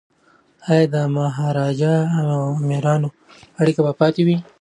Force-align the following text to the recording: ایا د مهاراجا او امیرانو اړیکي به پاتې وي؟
ایا 0.69 0.85
د 0.93 0.95
مهاراجا 1.15 1.95
او 2.29 2.39
امیرانو 2.59 3.09
اړیکي 3.61 3.81
به 3.85 3.93
پاتې 4.01 4.21
وي؟ 4.27 4.37